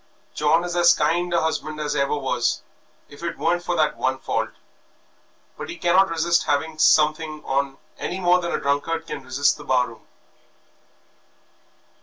John 0.33 0.63
is 0.63 0.75
as 0.75 0.95
kind 0.95 1.31
a 1.31 1.43
husband 1.43 1.79
as 1.79 1.95
ever 1.95 2.17
was 2.17 2.63
if 3.07 3.21
it 3.21 3.37
weren't 3.37 3.61
for 3.63 3.75
that 3.75 3.97
one 3.97 4.17
fault; 4.17 4.49
but 5.57 5.69
he 5.69 5.77
cannot 5.77 6.09
resist 6.09 6.45
having 6.45 6.79
something 6.79 7.43
on 7.45 7.77
any 7.99 8.19
more 8.19 8.41
than 8.41 8.51
a 8.51 8.59
drunkard 8.59 9.05
can 9.05 9.21
resist 9.23 9.57
the 9.57 9.63
bar 9.63 9.89
room." 9.89 10.07